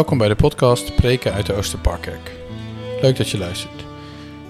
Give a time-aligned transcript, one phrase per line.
[0.00, 2.30] Welkom bij de podcast Preken uit de Oosterparkkerk.
[3.00, 3.84] Leuk dat je luistert.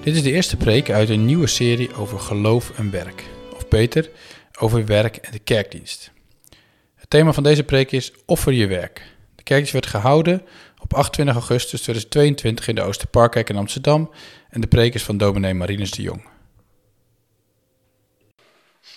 [0.02, 3.25] Dit is de eerste preek uit een nieuwe serie over geloof en werk.
[3.52, 4.11] Of beter,
[4.58, 6.11] over werk en de kerkdienst.
[6.94, 9.02] Het thema van deze preek is Offer je werk.
[9.34, 10.43] De kerkdienst werd gehouden
[10.79, 14.11] op 28 augustus 2022 in de Oosterparkkerk in Amsterdam
[14.50, 16.29] en de preek is van dominee Marinus de Jong.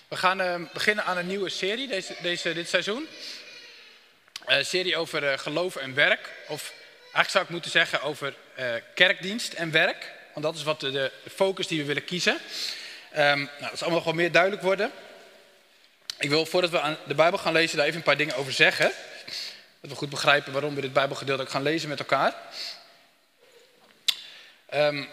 [0.08, 3.08] We gaan uh, beginnen aan een nieuwe serie deze, deze, dit seizoen.
[4.48, 6.30] Uh, serie over uh, geloof en werk.
[6.48, 10.12] Of eigenlijk zou ik moeten zeggen over uh, kerkdienst en werk.
[10.34, 12.34] Want dat is wat de, focus die we willen kiezen.
[12.34, 12.40] Um,
[13.20, 14.92] nou, dat zal allemaal wel meer duidelijk worden.
[16.20, 18.54] Ik wil voordat we aan de Bijbel gaan lezen daar even een paar dingen over
[18.54, 18.92] zeggen.
[19.82, 22.36] Dat we goed begrijpen waarom we dit Bijbelgedeelte ook gaan lezen met elkaar.
[24.74, 25.08] Um,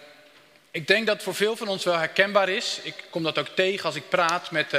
[0.71, 2.79] ik denk dat voor veel van ons wel herkenbaar is.
[2.83, 4.71] Ik kom dat ook tegen als ik praat met,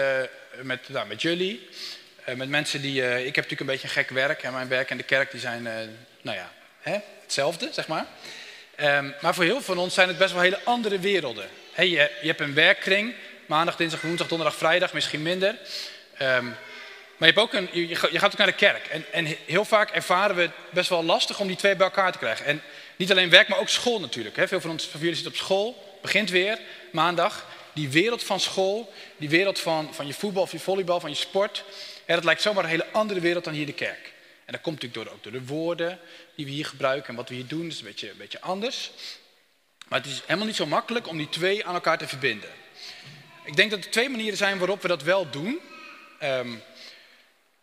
[0.62, 1.70] met, nou, met jullie.
[2.30, 3.02] Uh, met mensen die.
[3.02, 4.44] Uh, ik heb natuurlijk een beetje een gek werk.
[4.44, 5.64] En mijn werk en de kerk die zijn,
[6.22, 8.06] nou ja, hè, hetzelfde, zeg maar.
[8.82, 11.50] Um, maar voor heel veel van ons zijn het best wel hele andere werelden.
[11.76, 13.14] Je, je, hebt een werkkring.
[13.46, 15.50] Maandag, dinsdag, woensdag, donderdag, vrijdag, misschien minder.
[16.22, 16.56] Um,
[17.18, 18.88] maar je, hebt ook een, je, je, gaat ook naar de kerk.
[18.88, 22.12] En, en heel vaak ervaren we het best wel lastig om die twee bij elkaar
[22.12, 22.46] te krijgen.
[22.46, 22.62] En
[22.96, 24.36] niet alleen werk, maar ook school natuurlijk.
[24.36, 24.48] Hè.
[24.48, 26.60] Veel van ons van jullie zitten op school, begint weer,
[26.92, 27.46] maandag.
[27.74, 31.16] Die wereld van school, die wereld van, van je voetbal of je volleybal, van je
[31.16, 31.64] sport.
[32.12, 34.14] Hè, dat lijkt zomaar een hele andere wereld dan hier de kerk.
[34.46, 36.00] En dat komt natuurlijk door, ook door de woorden
[36.36, 37.64] die we hier gebruiken en wat we hier doen.
[37.64, 38.92] Dat is een beetje, een beetje anders.
[39.88, 42.50] Maar het is helemaal niet zo makkelijk om die twee aan elkaar te verbinden.
[43.44, 45.60] Ik denk dat er twee manieren zijn waarop we dat wel doen.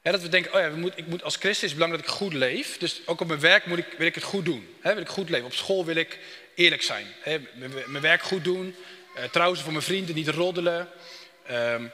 [0.02, 2.14] He, dat we denken, oh ja, we ik moet als christen is het belangrijk dat
[2.14, 2.78] ik goed leef.
[2.78, 4.76] Dus ook op mijn werk moet ik, wil ik het goed doen.
[4.80, 5.46] He, wil ik goed leven.
[5.46, 6.18] Op school wil ik
[6.54, 7.06] eerlijk zijn.
[7.20, 7.38] He,
[7.86, 8.74] mijn werk goed doen.
[9.16, 10.88] Uh, trouwens voor mijn vrienden, niet roddelen.
[11.50, 11.92] Um,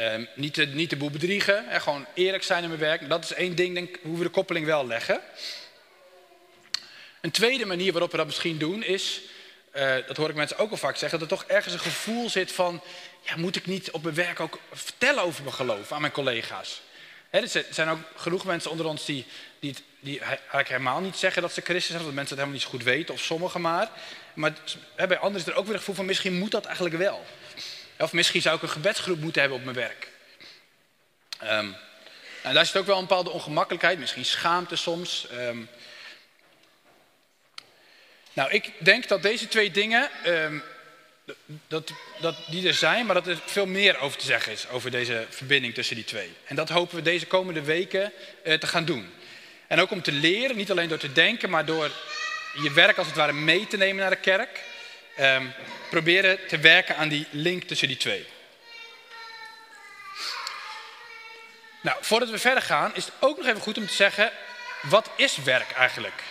[0.00, 1.68] um, niet, de, niet de boel bedriegen.
[1.68, 3.08] He, gewoon eerlijk zijn in mijn werk.
[3.08, 5.20] Dat is één ding, denk, hoe we de koppeling wel leggen.
[7.20, 9.20] Een tweede manier waarop we dat misschien doen is...
[9.76, 12.30] Uh, dat hoor ik mensen ook al vaak zeggen, dat er toch ergens een gevoel
[12.30, 12.82] zit van,
[13.20, 16.82] ja, moet ik niet op mijn werk ook vertellen over mijn geloof aan mijn collega's?
[17.30, 19.26] He, er zijn ook genoeg mensen onder ons die,
[19.58, 22.60] die, die eigenlijk helemaal niet zeggen dat ze christen zijn, of dat mensen het helemaal
[22.60, 23.90] niet goed weten, of sommigen maar.
[24.34, 24.52] Maar
[24.94, 27.24] he, bij anderen is er ook weer een gevoel van, misschien moet dat eigenlijk wel.
[27.98, 30.08] Of misschien zou ik een gebedsgroep moeten hebben op mijn werk.
[31.42, 31.76] Um,
[32.42, 35.26] daar zit ook wel een bepaalde ongemakkelijkheid, misschien schaamte soms.
[35.32, 35.68] Um,
[38.32, 40.62] nou, ik denk dat deze twee dingen, um,
[41.68, 41.90] dat,
[42.20, 45.26] dat die er zijn, maar dat er veel meer over te zeggen is, over deze
[45.30, 46.32] verbinding tussen die twee.
[46.44, 48.12] En dat hopen we deze komende weken
[48.44, 49.12] uh, te gaan doen.
[49.66, 51.90] En ook om te leren, niet alleen door te denken, maar door
[52.62, 54.60] je werk als het ware mee te nemen naar de kerk.
[55.20, 55.52] Um,
[55.94, 58.26] proberen te werken aan die link tussen die twee.
[61.82, 64.30] Nou, voordat we verder gaan, is het ook nog even goed om te zeggen,
[64.82, 66.22] wat is werk eigenlijk?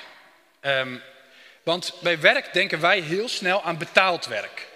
[0.62, 1.02] Um,
[1.64, 4.68] want bij werk denken wij heel snel aan betaald werk.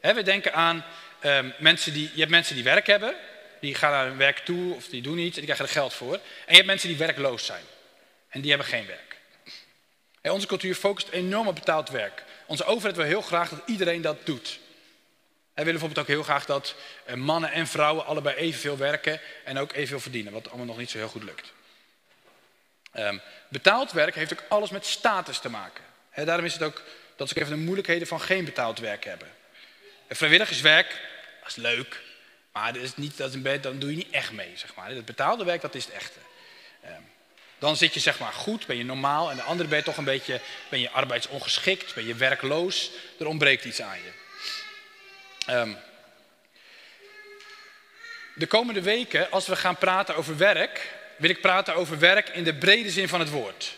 [0.00, 0.84] We denken aan
[1.24, 3.14] um, mensen die, je hebt mensen die werk hebben,
[3.60, 5.94] die gaan naar hun werk toe of die doen iets en die krijgen er geld
[5.94, 6.14] voor.
[6.14, 7.64] En je hebt mensen die werkloos zijn
[8.28, 9.16] en die hebben geen werk.
[10.34, 12.22] Onze cultuur focust enorm op betaald werk.
[12.46, 14.58] Onze overheid wil heel graag dat iedereen dat doet.
[15.54, 16.74] Wij willen bijvoorbeeld ook heel graag dat
[17.06, 20.90] uh, mannen en vrouwen allebei evenveel werken en ook evenveel verdienen, wat allemaal nog niet
[20.90, 21.52] zo heel goed lukt.
[22.96, 25.84] Um, betaald werk heeft ook alles met status te maken.
[26.14, 26.82] Daarom is het ook,
[27.16, 29.28] dat is ook even de moeilijkheden van geen betaald werk hebben.
[30.06, 31.00] En vrijwilligerswerk,
[31.40, 32.02] dat is leuk,
[32.52, 34.52] maar dat is niet, dat dan doe je niet echt mee.
[34.54, 34.90] Zeg maar.
[34.90, 36.18] Het betaalde werk, dat is het echte.
[37.58, 39.30] Dan zit je zeg maar goed, ben je normaal.
[39.30, 42.90] En de andere ben je toch een beetje, ben je arbeidsongeschikt, ben je werkloos.
[43.18, 44.12] Er ontbreekt iets aan je.
[45.52, 45.76] Um,
[48.34, 52.44] de komende weken, als we gaan praten over werk, wil ik praten over werk in
[52.44, 53.74] de brede zin van het woord.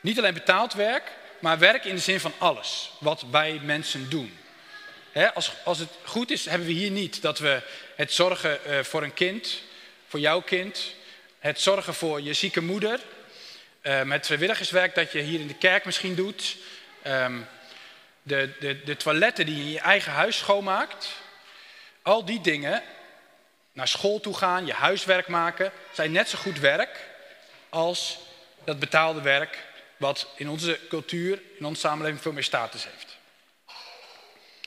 [0.00, 4.38] Niet alleen betaald werk, maar werk in de zin van alles wat wij mensen doen.
[5.34, 7.62] Als, als het goed is, hebben we hier niet dat we
[7.94, 9.62] het zorgen uh, voor een kind,
[10.08, 10.94] voor jouw kind,
[11.38, 13.00] het zorgen voor je zieke moeder,
[13.86, 16.56] um, het vrijwilligerswerk dat je hier in de kerk misschien doet,
[17.06, 17.46] um,
[18.22, 21.08] de, de, de toiletten die je in je eigen huis schoonmaakt.
[22.02, 22.82] Al die dingen,
[23.72, 26.98] naar school toe gaan, je huiswerk maken, zijn net zo goed werk
[27.68, 28.18] als
[28.64, 29.58] dat betaalde werk
[29.96, 33.16] wat in onze cultuur, in onze samenleving veel meer status heeft.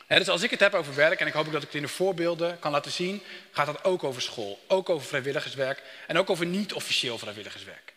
[0.08, 1.82] He, dus als ik het heb over werk, en ik hoop dat ik het in
[1.82, 6.30] de voorbeelden kan laten zien, gaat dat ook over school, ook over vrijwilligerswerk en ook
[6.30, 7.89] over niet-officieel vrijwilligerswerk.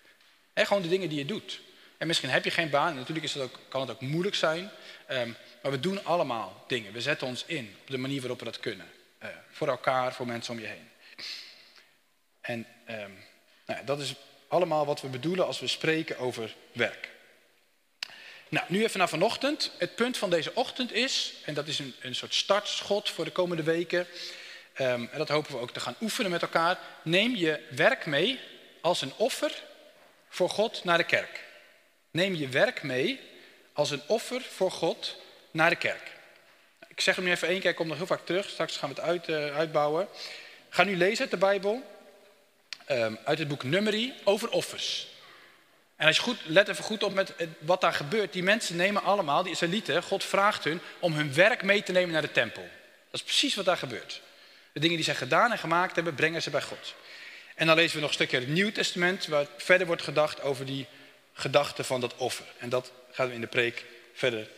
[0.53, 1.61] He, gewoon de dingen die je doet.
[1.99, 4.35] En misschien heb je geen baan, en natuurlijk is dat ook, kan het ook moeilijk
[4.37, 4.71] zijn,
[5.11, 6.93] um, maar we doen allemaal dingen.
[6.93, 8.87] We zetten ons in op de manier waarop we dat kunnen.
[9.23, 10.89] Uh, voor elkaar, voor mensen om je heen.
[12.41, 13.25] En um,
[13.67, 14.15] nou, dat is
[14.49, 17.11] allemaal wat we bedoelen als we spreken over werk.
[18.49, 19.73] Nou, nu even naar vanochtend.
[19.79, 23.31] Het punt van deze ochtend is, en dat is een, een soort startschot voor de
[23.31, 24.07] komende weken,
[24.79, 26.79] um, en dat hopen we ook te gaan oefenen met elkaar.
[27.03, 28.41] Neem je werk mee
[28.81, 29.63] als een offer
[30.33, 31.41] voor God naar de kerk.
[32.11, 33.21] Neem je werk mee
[33.73, 35.17] als een offer voor God
[35.51, 36.11] naar de kerk.
[36.89, 38.49] Ik zeg hem nu even één keer, ik kom nog heel vaak terug.
[38.49, 40.09] Straks gaan we het uit, uh, uitbouwen.
[40.69, 41.83] Ga nu lezen uit de Bijbel.
[42.91, 45.09] Um, uit het boek Numeri over offers.
[45.97, 48.33] En als je goed, let even goed op met wat daar gebeurt.
[48.33, 52.13] Die mensen nemen allemaal, die Israëlieten, God vraagt hun om hun werk mee te nemen
[52.13, 52.63] naar de tempel.
[53.11, 54.21] Dat is precies wat daar gebeurt.
[54.73, 56.95] De dingen die zij gedaan en gemaakt hebben, brengen ze bij God.
[57.55, 60.41] En dan lezen we nog een stukje uit het Nieuw Testament, waar verder wordt gedacht
[60.41, 60.87] over die
[61.33, 62.47] gedachte van dat offer.
[62.59, 63.85] En dat gaan we in de preek
[64.15, 64.49] verder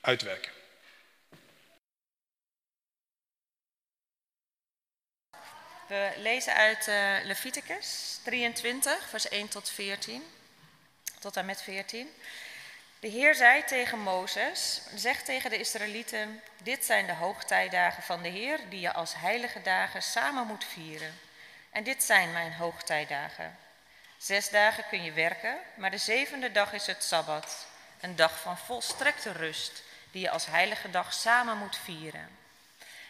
[0.00, 0.52] uitwerken.
[5.88, 10.22] We lezen uit uh, Leviticus 23, vers 1 tot 14,
[11.20, 12.08] tot en met 14.
[13.00, 18.28] De Heer zei tegen Mozes, zeg tegen de Israëlieten, dit zijn de hoogtijdagen van de
[18.28, 21.14] Heer die je als heilige dagen samen moet vieren.
[21.74, 23.58] En dit zijn mijn hoogtijdagen.
[24.16, 27.66] Zes dagen kun je werken, maar de zevende dag is het Sabbat,
[28.00, 32.38] een dag van volstrekte rust die je als heilige dag samen moet vieren.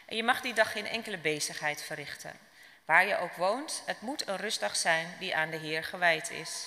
[0.04, 2.38] En je mag die dag geen enkele bezigheid verrichten.
[2.84, 6.66] Waar je ook woont, het moet een rustdag zijn die aan de Heer gewijd is.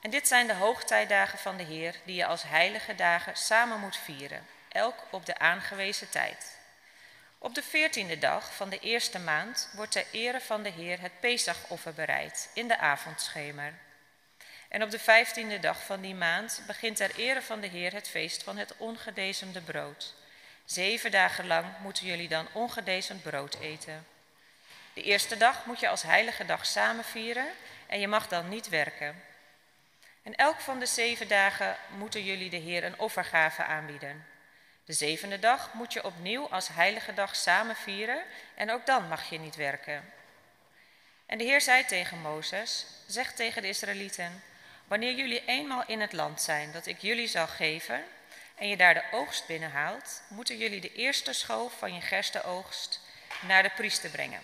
[0.00, 3.96] En dit zijn de hoogtijdagen van de Heer die je als heilige dagen samen moet
[3.96, 6.57] vieren, elk op de aangewezen tijd.
[7.40, 11.20] Op de veertiende dag van de eerste maand wordt ter ere van de Heer het
[11.20, 13.74] Pesachoffer bereid in de avondschemer.
[14.68, 18.08] En op de vijftiende dag van die maand begint ter ere van de Heer het
[18.08, 20.14] feest van het ongedezemde brood.
[20.64, 24.06] Zeven dagen lang moeten jullie dan ongedezemd brood eten.
[24.92, 27.48] De eerste dag moet je als heilige dag samen vieren
[27.86, 29.22] en je mag dan niet werken.
[30.22, 34.26] En elk van de zeven dagen moeten jullie de Heer een offergave aanbieden.
[34.88, 38.22] De zevende dag moet je opnieuw als heilige dag samen vieren
[38.54, 40.12] en ook dan mag je niet werken.
[41.26, 44.42] En de Heer zei tegen Mozes, zeg tegen de Israëlieten,
[44.86, 48.04] wanneer jullie eenmaal in het land zijn dat ik jullie zal geven
[48.54, 53.00] en je daar de oogst binnenhaalt, moeten jullie de eerste schoof van je gerstenoogst
[53.40, 54.42] naar de priester brengen.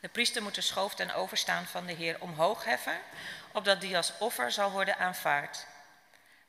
[0.00, 2.98] De priester moet de schoof ten overstaan van de Heer omhoog heffen,
[3.52, 5.66] opdat die als offer zal worden aanvaard.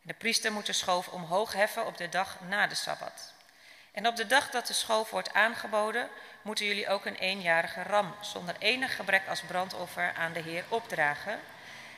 [0.02, 3.34] De priester moet de schoof omhoog heffen op de dag na de Sabbat.
[3.92, 6.10] En op de dag dat de schoof wordt aangeboden,
[6.42, 11.40] moeten jullie ook een eenjarige ram zonder enig gebrek als brandoffer aan de Heer opdragen,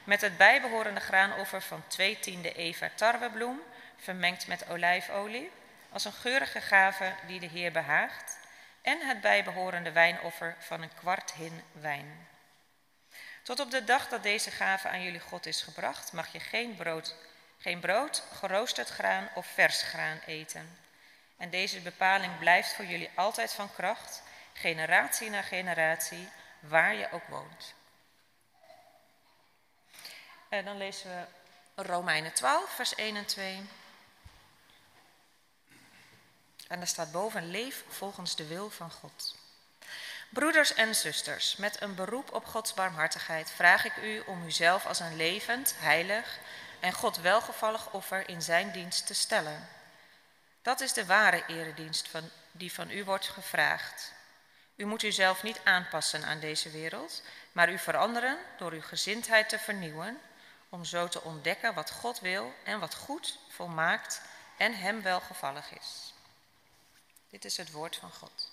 [0.03, 3.61] met het bijbehorende graanoffer van twee tiende eva tarwebloem,
[3.97, 5.51] vermengd met olijfolie,
[5.89, 8.37] als een geurige gave die de Heer behaagt,
[8.81, 12.27] en het bijbehorende wijnoffer van een kwart hin wijn.
[13.43, 16.75] Tot op de dag dat deze gave aan jullie God is gebracht, mag je geen
[16.75, 17.15] brood,
[17.63, 20.77] geen brood, geroosterd graan of vers graan eten.
[21.37, 24.21] En deze bepaling blijft voor jullie altijd van kracht,
[24.53, 26.29] generatie na generatie,
[26.59, 27.73] waar je ook woont.
[30.49, 33.61] En dan lezen we Romeinen 12, vers 1 en 2.
[36.67, 39.35] En er staat boven: leef volgens de wil van God.
[40.29, 44.99] Broeders en zusters, met een beroep op Gods barmhartigheid vraag ik u om uzelf als
[44.99, 46.39] een levend, heilig
[46.83, 49.67] en God welgevallig offer in zijn dienst te stellen.
[50.61, 54.11] Dat is de ware eredienst van, die van u wordt gevraagd.
[54.75, 57.21] U moet uzelf niet aanpassen aan deze wereld,
[57.51, 60.21] maar u veranderen door uw gezindheid te vernieuwen,
[60.69, 64.21] om zo te ontdekken wat God wil en wat goed, volmaakt
[64.57, 66.13] en hem welgevallig is.
[67.29, 68.52] Dit is het woord van God.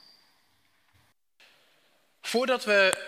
[2.23, 2.99] Voordat we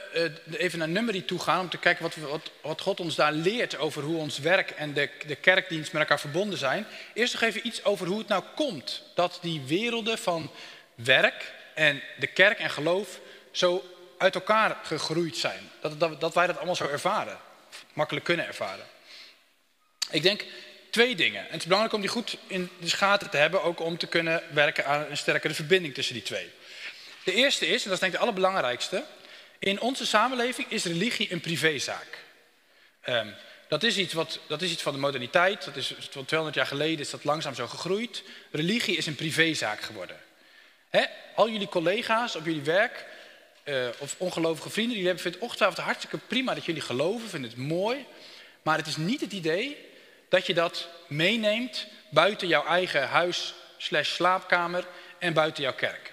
[0.51, 3.79] uh, even naar Nummerie toe gaan om te kijken wat, wat, God ons daar leert
[3.79, 6.87] over hoe ons werk en de, de kerkdienst met elkaar verbonden zijn.
[7.15, 10.51] Eerst nog even iets over hoe het nou komt dat die werelden van
[10.95, 13.85] werk en de kerk en geloof zo
[14.19, 15.71] uit elkaar gegroeid zijn.
[15.81, 17.39] Dat, dat, dat wij dat allemaal zo ervaren,
[17.93, 18.87] makkelijk kunnen ervaren.
[20.11, 20.45] Ik denk
[20.91, 21.41] twee dingen.
[21.41, 24.07] En het is belangrijk om die goed in de gaten te hebben, ook om te
[24.07, 26.51] kunnen werken aan een sterkere verbinding tussen die twee.
[27.25, 29.05] De eerste is, en dat is denk ik de allerbelangrijkste,
[29.59, 32.19] in onze samenleving is religie een privézaak.
[33.09, 33.35] Um,
[33.69, 36.67] dat, is iets wat, dat is iets van de moderniteit, dat is van 200 jaar
[36.67, 38.23] geleden is dat langzaam zo gegroeid.
[38.51, 40.17] Religie is een privézaak geworden.
[41.35, 43.05] Al jullie collega's op jullie werk,
[43.65, 47.59] uh, of ongelovige vrienden, die vinden het ongetwijfeld hartstikke prima dat jullie geloven, vinden het
[47.59, 48.07] mooi.
[48.63, 49.77] Maar het is niet het idee
[50.29, 54.87] dat je dat meeneemt buiten jouw eigen huis slash slaapkamer
[55.19, 56.13] en buiten jouw kerk.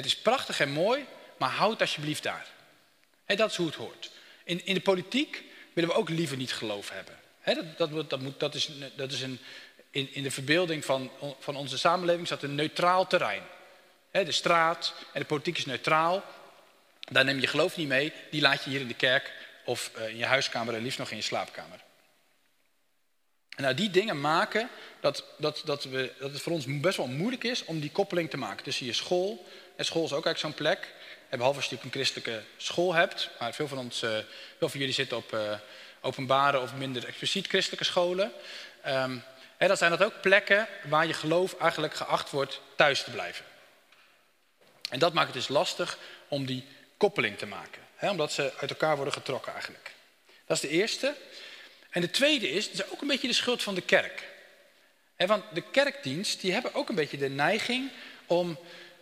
[0.00, 2.46] Het is prachtig en mooi, maar houd alsjeblieft daar.
[3.26, 4.10] Dat is hoe het hoort.
[4.44, 5.42] In, in de politiek
[5.72, 7.18] willen we ook liever niet geloof hebben.
[7.76, 9.38] dat, dat, dat, moet, dat, is, dat is een,
[9.90, 13.42] in, in de verbeelding van, van onze samenleving staat een neutraal terrein.
[14.10, 16.24] de straat en de politiek is neutraal.
[17.00, 19.32] Daar neem je geloof niet mee, die laat je hier in de kerk
[19.64, 21.80] of eh, in je huiskamer en liefst nog in je slaapkamer.
[23.56, 24.68] Nou, die dingen maken
[25.00, 28.30] dat, dat, dat, we, dat het voor ons best wel moeilijk is om die koppeling
[28.30, 29.46] te maken tussen je school.
[29.80, 30.88] En school is ook eigenlijk zo'n plek.
[31.28, 33.30] Behalve als je een christelijke school hebt.
[33.38, 34.10] Maar veel van, ons, uh,
[34.58, 35.52] veel van jullie zitten op uh,
[36.00, 38.32] openbare of minder expliciet christelijke scholen.
[38.86, 39.22] Um,
[39.56, 43.44] hè, dan zijn dat ook plekken waar je geloof eigenlijk geacht wordt thuis te blijven.
[44.90, 47.82] En dat maakt het dus lastig om die koppeling te maken.
[47.94, 49.92] Hè, omdat ze uit elkaar worden getrokken eigenlijk.
[50.46, 51.14] Dat is de eerste.
[51.90, 54.24] En de tweede is, het is ook een beetje de schuld van de kerk.
[55.16, 57.90] Want de kerkdienst, die hebben ook een beetje de neiging
[58.26, 58.58] om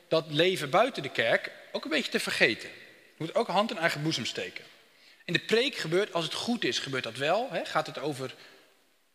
[0.08, 2.68] dat leven buiten de kerk ook een beetje te vergeten.
[3.16, 4.64] Je moet ook hand in eigen boezem steken.
[5.24, 7.48] In de preek gebeurt, als het goed is, gebeurt dat wel.
[7.50, 7.64] Hè?
[7.64, 8.34] Gaat het over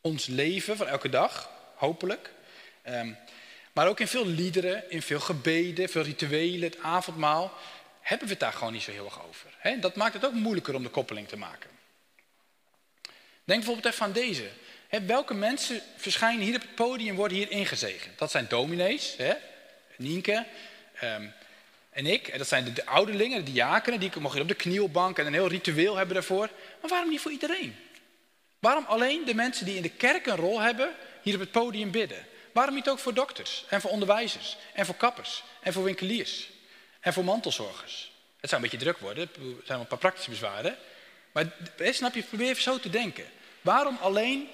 [0.02, 2.32] ons leven van elke dag, hopelijk.
[2.90, 3.18] Um,
[3.74, 7.54] maar ook in veel liederen, in veel gebeden, veel rituelen, het avondmaal,
[8.02, 9.50] hebben we het daar gewoon niet zo heel erg over.
[9.58, 9.80] Hè?
[9.80, 11.70] Dat maakt het ook moeilijker om de koppeling te maken.
[13.44, 14.50] Denk bijvoorbeeld even aan deze.
[14.88, 18.18] Hè, welke mensen verschijnen hier op het podium en worden hier ingezegend?
[18.18, 19.34] Dat zijn dominees, hè?
[19.98, 20.46] Nienke,
[21.04, 21.34] um,
[21.90, 25.20] en ik, en dat zijn de, de ouderlingen, de diakenen, die mogen op de knielbank
[25.20, 26.50] en een heel ritueel hebben daarvoor.
[26.82, 27.76] Maar waarom niet voor iedereen?
[28.60, 31.92] Waarom alleen de mensen die in de kerk een rol hebben, hier op het podium
[31.92, 32.26] bidden?
[32.52, 36.50] Waarom niet ook voor dokters en voor onderwijzers en voor kappers en voor winkeliers
[37.00, 38.12] en voor mantelzorgers?
[38.40, 40.78] Het zou een beetje druk worden, er zijn een paar praktische bezwaren.
[41.32, 41.46] Maar
[41.80, 43.26] snap je, probeer even zo te denken.
[43.62, 44.50] Waarom alleen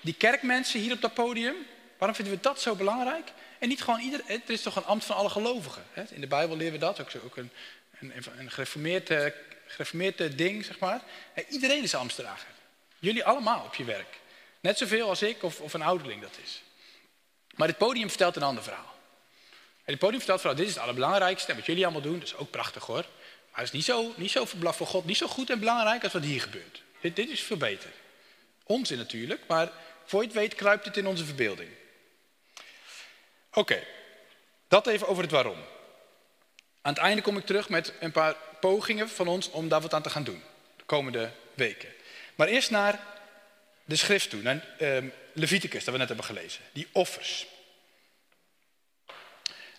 [0.00, 1.54] die kerkmensen hier op dat podium?
[2.02, 3.32] Waarom vinden we dat zo belangrijk?
[3.58, 4.26] En niet gewoon iedereen.
[4.26, 5.82] Het is toch een ambt van alle gelovigen.
[5.92, 6.02] Hè?
[6.10, 7.00] In de Bijbel leren we dat.
[7.00, 7.50] Ook, ook een,
[7.98, 9.26] een, een gereformeerd, uh,
[9.66, 11.02] gereformeerd ding, zeg maar.
[11.48, 12.48] iedereen is ambtsdrager.
[12.98, 14.20] Jullie allemaal op je werk.
[14.60, 16.62] Net zoveel als ik of, of een ouderling dat is.
[17.54, 18.94] Maar dit podium vertelt een ander verhaal.
[19.84, 21.50] En dit podium vertelt vooral, dit is het allerbelangrijkste.
[21.50, 23.04] En wat jullie allemaal doen, dat is ook prachtig hoor.
[23.50, 26.12] Maar het is niet zo, niet zo voor God, niet zo goed en belangrijk als
[26.12, 26.82] wat hier gebeurt.
[27.00, 27.90] Dit, dit is veel beter.
[28.64, 29.72] Onzin natuurlijk, maar
[30.04, 31.68] voor je het weet kruipt het in onze verbeelding.
[33.52, 33.84] Oké,
[34.68, 35.58] dat even over het waarom.
[36.82, 39.94] Aan het einde kom ik terug met een paar pogingen van ons om daar wat
[39.94, 40.42] aan te gaan doen.
[40.76, 41.88] De komende weken.
[42.34, 43.00] Maar eerst naar
[43.84, 46.62] de schrift toe, naar uh, Leviticus, dat we net hebben gelezen.
[46.72, 47.46] Die offers.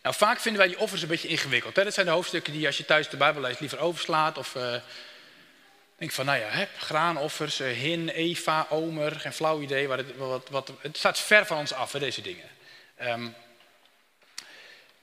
[0.01, 1.75] Nou, vaak vinden wij die offers een beetje ingewikkeld.
[1.75, 1.83] Hè?
[1.83, 4.37] Dat zijn de hoofdstukken die als je thuis de Bijbel leest liever overslaat.
[4.37, 4.75] Of uh,
[5.97, 9.89] denk van, nou ja, graanoffers, uh, hin, Eva, omer, geen flauw idee.
[9.89, 12.49] Het, wat, wat, het staat ver van ons af, hè, deze dingen.
[13.01, 13.35] Um,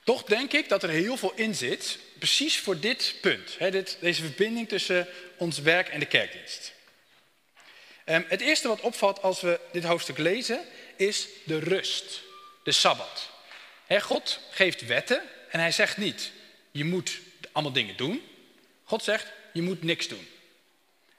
[0.03, 3.55] toch denk ik dat er heel veel in zit, precies voor dit punt.
[3.57, 6.73] Hè, dit, deze verbinding tussen ons werk en de kerkdienst.
[8.05, 10.65] Um, het eerste wat opvalt als we dit hoofdstuk lezen,
[10.95, 12.21] is de rust,
[12.63, 13.29] de Sabbat.
[13.85, 16.31] Hè, God geeft wetten en hij zegt niet,
[16.71, 17.19] je moet
[17.51, 18.21] allemaal dingen doen.
[18.83, 20.27] God zegt, je moet niks doen.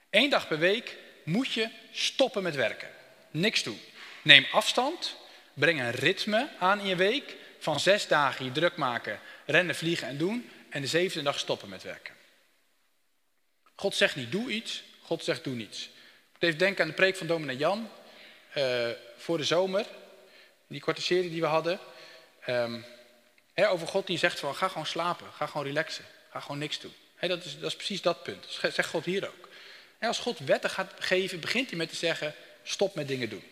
[0.09, 2.89] Eén dag per week moet je stoppen met werken.
[3.31, 3.79] Niks doen.
[4.21, 5.15] Neem afstand,
[5.53, 10.07] breng een ritme aan in je week van zes dagen je druk maken, rennen, vliegen
[10.07, 10.49] en doen.
[10.69, 12.13] En de zevende dag stoppen met werken.
[13.75, 15.83] God zegt niet doe iets, God zegt doe niets.
[15.83, 17.89] Ik moet even denken aan de preek van dominee Jan
[18.57, 19.85] uh, voor de zomer.
[20.67, 21.79] Die korte serie die we hadden.
[22.47, 22.85] Um,
[23.55, 26.93] over God die zegt van ga gewoon slapen, ga gewoon relaxen, ga gewoon niks doen.
[27.19, 28.59] dat, is, dat is precies dat punt.
[28.61, 29.49] Dat zegt God hier ook.
[29.99, 33.43] als God wetten gaat geven, begint hij met te zeggen stop met dingen doen.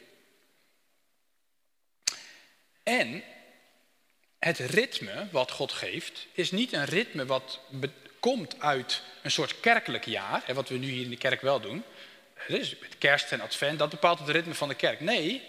[2.84, 3.24] En
[4.42, 7.60] het ritme wat God geeft, is niet een ritme wat
[8.20, 11.84] komt uit een soort kerkelijk jaar, wat we nu hier in de kerk wel doen.
[12.48, 15.00] Dus kerst en advent, dat bepaalt het ritme van de kerk.
[15.00, 15.44] Nee,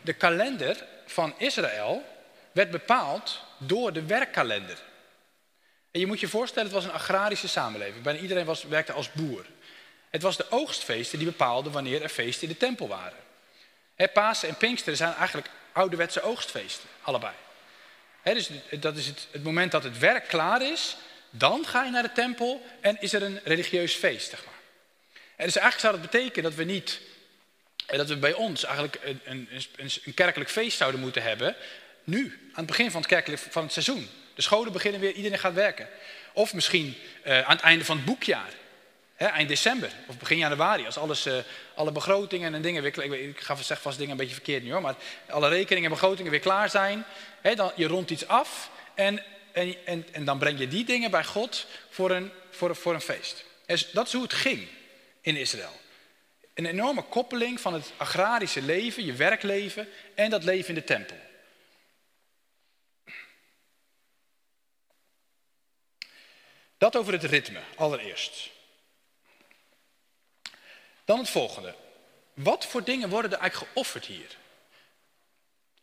[0.00, 2.04] de kalender van Israël
[2.52, 4.78] werd bepaald door de werkkalender.
[5.90, 8.02] En je moet je voorstellen, het was een agrarische samenleving.
[8.02, 9.46] Bijna iedereen was, werkte als boer.
[10.10, 13.18] Het was de oogstfeesten die bepaalden wanneer er feesten in de tempel waren.
[14.12, 17.34] Pasen en Pinksteren zijn eigenlijk ouderwetse oogstfeesten, allebei
[18.22, 20.96] dus dat is het, het, moment dat het werk klaar is.
[21.30, 24.30] Dan ga je naar de tempel en is er een religieus feest.
[24.30, 24.54] Zeg maar.
[25.46, 27.00] Dus eigenlijk zou dat betekenen dat we niet,
[27.86, 31.56] eh, dat we bij ons eigenlijk een, een, een, een kerkelijk feest zouden moeten hebben.
[32.04, 34.08] Nu, aan het begin van het, kerkelijk, van het seizoen.
[34.34, 35.88] De scholen beginnen weer, iedereen gaat werken.
[36.32, 36.96] Of misschien
[37.26, 38.52] uh, aan het einde van het boekjaar.
[39.28, 41.34] Eind december of begin januari, als alles, uh,
[41.74, 43.04] alle begrotingen en dingen weer.
[43.04, 44.96] Ik, ik ga zeg vast dingen een beetje verkeerd nu hoor, maar
[45.28, 47.04] alle rekeningen en begrotingen weer klaar zijn
[47.42, 49.22] dan, je rondt iets af en,
[49.52, 53.00] en, en, en, dan breng je die dingen bij God voor een, voor, voor een
[53.00, 53.44] feest.
[53.66, 54.68] Dus dat is hoe het ging
[55.20, 55.80] in Israël.
[56.54, 61.16] een enorme koppeling van het agrarische leven, je werkleven en dat leven in de tempel.
[66.78, 68.50] Dat over het ritme, allereerst.
[71.10, 71.74] Dan het volgende.
[72.34, 74.36] Wat voor dingen worden er eigenlijk geofferd hier?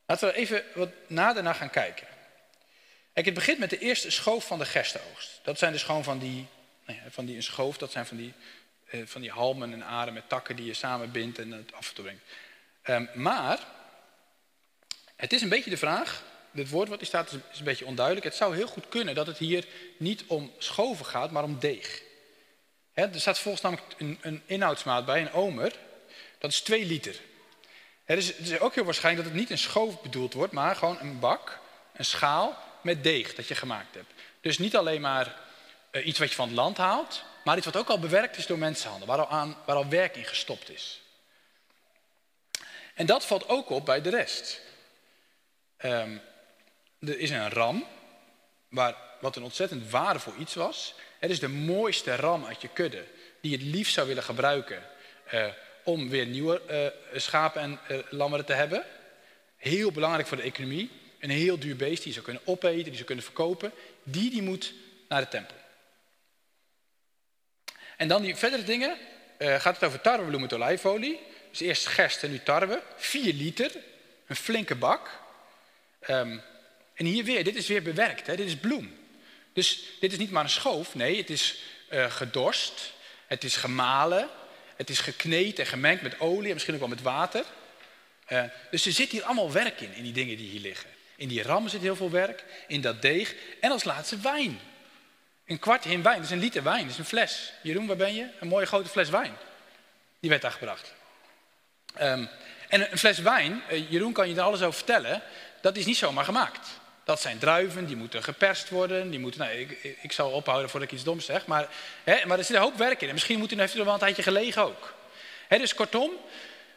[0.05, 2.07] Laten we even wat nader naar gaan kijken.
[3.13, 5.39] Kijk, het begint met de eerste schoof van de gerstenoogst.
[5.43, 6.47] Dat zijn dus gewoon van die,
[6.85, 8.33] nou van die een schoof, dat zijn van die,
[8.85, 11.95] eh, van die halmen en aren met takken die je samenbindt en het af en
[11.95, 12.23] toe brengt.
[13.13, 13.59] Um, maar
[15.15, 18.25] het is een beetje de vraag, dit woord wat hier staat is een beetje onduidelijk.
[18.25, 19.65] Het zou heel goed kunnen dat het hier
[19.97, 22.05] niet om schoven gaat, maar om deeg.
[23.03, 25.73] Er staat volgens namelijk een, een, inhoudsmaat bij, een omer.
[26.37, 27.15] Dat is 2 liter.
[28.05, 30.99] dus het is ook heel waarschijnlijk dat het niet een schoof bedoeld wordt, maar gewoon
[30.99, 31.59] een bak,
[31.93, 34.11] een schaal met deeg dat je gemaakt hebt.
[34.41, 35.35] Dus niet alleen maar
[35.91, 38.45] uh, iets wat je van het land haalt, maar iets wat ook al bewerkt is
[38.45, 41.01] door mensenhanden, waar al, aan, waar al werk in gestopt is.
[42.93, 44.61] En dat valt ook op bij de rest.
[45.85, 46.21] Um,
[46.99, 47.85] er is een ram,
[48.69, 50.93] waar, wat een ontzettend waardevol iets was.
[51.19, 53.03] Het is de mooiste ram uit je kudde,
[53.41, 54.83] die je het liefst zou willen gebruiken
[55.33, 55.45] uh,
[55.83, 56.61] om weer nieuwe
[57.13, 58.85] uh, schapen en uh, lammeren te hebben.
[59.57, 60.91] Heel belangrijk voor de economie.
[61.19, 63.71] Een heel duur beest die zou kunnen opeten, die zou kunnen verkopen.
[64.03, 64.73] Die, die moet
[65.07, 65.55] naar de tempel.
[67.97, 68.97] En dan die verdere dingen.
[69.37, 71.19] gaat het over tarwebloem met olijfolie.
[71.49, 72.81] Dus eerst gerst en nu tarwe.
[72.95, 73.71] 4 liter.
[74.27, 75.09] Een flinke bak.
[76.09, 76.41] Um,
[76.97, 78.35] en hier weer, dit is weer bewerkt, hè?
[78.35, 78.96] dit is bloem.
[79.57, 81.55] Dus dit is niet maar een schoof, nee, het is
[81.89, 82.93] uh, gedorst,
[83.27, 84.29] het is gemalen,
[84.75, 87.43] het is gekneed en gemengd met olie en misschien ook wel met water.
[88.29, 90.89] Uh, dus er zit hier allemaal werk in, in die dingen die hier liggen.
[91.15, 94.59] In die ram zit heel veel werk, in dat deeg en als laatste wijn.
[95.45, 97.51] Een kwart in wijn, dat is een liter wijn, dat is een fles.
[97.63, 98.27] Jeroen, waar ben je?
[98.39, 99.37] Een mooie grote fles wijn.
[100.19, 100.93] Die werd daar gebracht.
[102.01, 102.29] Um,
[102.67, 105.21] en een fles wijn, uh, Jeroen kan je er alles over vertellen,
[105.61, 106.67] dat is niet zomaar gemaakt.
[107.07, 109.09] Dat zijn druiven, die moeten geperst worden.
[109.09, 111.45] Die moeten, nou, ik, ik zal ophouden voordat ik iets doms zeg.
[111.45, 111.67] Maar,
[112.03, 113.07] hè, maar er zit een hoop werk in.
[113.07, 114.93] En misschien moet u, heeft u er wel een tijdje gelegen ook.
[115.47, 116.11] Hè, dus kortom,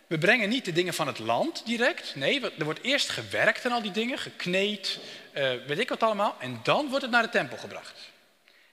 [0.06, 2.14] we brengen niet de dingen van het land direct.
[2.14, 4.18] Nee, er wordt eerst gewerkt aan al die dingen.
[4.18, 4.98] Gekneed,
[5.34, 6.36] uh, weet ik wat allemaal.
[6.40, 8.10] En dan wordt het naar de tempel gebracht.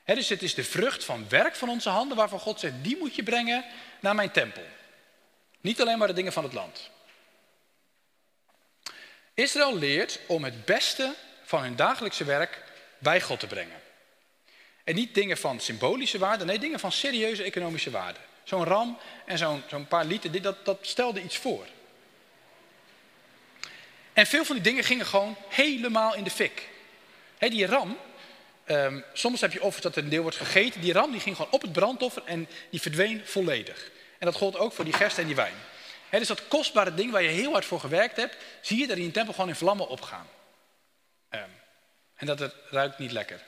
[0.04, 2.18] Hè, dus het is de vrucht van werk van onze handen.
[2.18, 3.66] Waarvan God zegt, die moet je brengen
[4.00, 4.64] naar mijn tempel.
[5.62, 6.90] Niet alleen maar de dingen van het land.
[9.34, 11.16] Israël leert om het beste
[11.48, 12.64] van hun dagelijkse werk
[12.98, 13.82] bij God te brengen.
[14.84, 18.20] En niet dingen van symbolische waarde, nee, dingen van serieuze economische waarde.
[18.44, 21.66] Zo'n ram en zo'n paar liter, dat, dat stelde iets voor.
[24.14, 26.70] En veel van die dingen gingen gewoon helemaal in de fik.
[27.38, 27.98] Die ram,
[28.66, 30.82] um, soms heb je offers dat er een deel wordt gegeten.
[30.82, 33.92] Die ram die ging gewoon op het brandoffer en die verdween volledig.
[34.18, 35.56] En dat gold ook voor die gerst en die wijn.
[36.10, 38.98] He, dus dat kostbare ding waar je heel hard voor gewerkt hebt, zie je dat
[38.98, 40.28] in je tempel gewoon in vlammen opgaan.
[42.18, 43.42] En dat het ruikt niet lekker.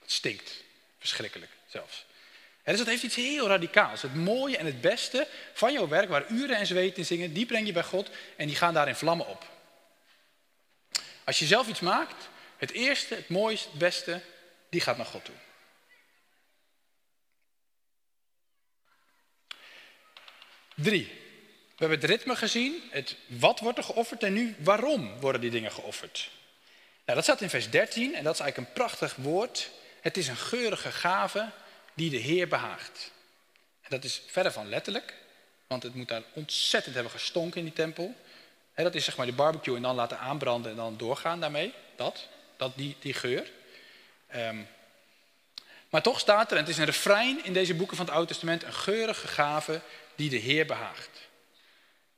[0.00, 0.64] Het stinkt.
[0.98, 2.04] Verschrikkelijk zelfs.
[2.62, 4.02] En dus dat heeft iets heel radicaals.
[4.02, 7.46] Het mooie en het beste van jouw werk, waar uren en zweet in zingen, die
[7.46, 9.50] breng je bij God en die gaan daar in vlammen op.
[11.24, 14.20] Als je zelf iets maakt, het eerste, het mooiste, het beste,
[14.68, 15.34] die gaat naar God toe.
[20.74, 21.04] Drie.
[21.76, 25.50] We hebben het ritme gezien, het wat wordt er geofferd en nu waarom worden die
[25.50, 26.30] dingen geofferd.
[27.04, 29.70] Nou, dat staat in vers 13 en dat is eigenlijk een prachtig woord.
[30.00, 31.48] Het is een geurige gave
[31.94, 33.10] die de Heer behaagt.
[33.82, 35.14] En dat is verder van letterlijk,
[35.66, 38.14] want het moet daar ontzettend hebben gestonken in die tempel.
[38.74, 41.74] Dat is zeg maar de barbecue en dan laten aanbranden en dan doorgaan daarmee.
[41.96, 43.50] Dat, dat die, die geur.
[44.36, 44.68] Um,
[45.92, 48.28] maar toch staat er, en het is een refrein in deze boeken van het Oude
[48.28, 49.80] Testament, een geurige gave
[50.14, 51.10] die de Heer behaagt.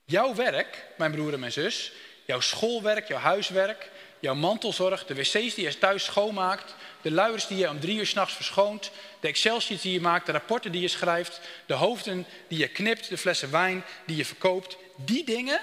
[0.05, 1.93] Jouw werk, mijn broer en mijn zus,
[2.25, 3.91] jouw schoolwerk, jouw huiswerk,
[4.25, 8.07] jouw mantelzorg, de wc's die je thuis schoonmaakt, de luiers die je om drie uur
[8.07, 12.59] s'nachts verschoont, de Excel-sheets die je maakt, de rapporten die je schrijft, de hoofden die
[12.59, 14.77] je knipt, de flessen wijn die je verkoopt.
[14.97, 15.61] Die dingen,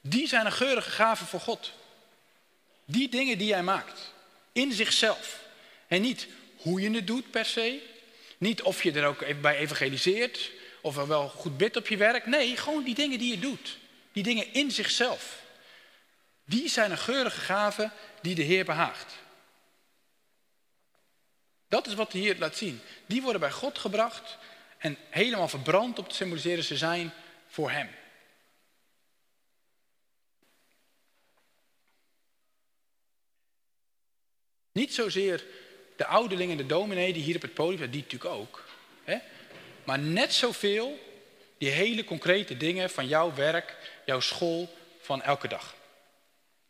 [0.00, 1.72] die zijn een geurige gave voor God.
[2.84, 4.12] Die dingen die jij maakt,
[4.52, 5.40] in zichzelf.
[5.86, 7.78] En niet hoe je het doet per se,
[8.38, 12.26] niet of je er ook bij evangeliseert, of er wel goed bidt op je werk.
[12.26, 13.76] Nee, gewoon die dingen die je doet.
[14.12, 15.42] Die dingen in zichzelf.
[16.44, 19.14] Die zijn een geurige gave die de Heer behaagt.
[21.68, 22.80] Dat is wat hij hier laat zien.
[23.06, 24.38] Die worden bij God gebracht
[24.78, 27.12] en helemaal verbrand op te symboliseren ze zijn
[27.46, 27.88] voor Hem.
[34.72, 35.44] Niet zozeer
[35.96, 38.64] de ouderling en de dominee die hier op het podium die natuurlijk ook.
[39.04, 39.18] Hè?
[39.84, 41.12] Maar net zoveel
[41.58, 43.76] Die hele concrete dingen van jouw werk,
[44.06, 45.74] jouw school, van elke dag.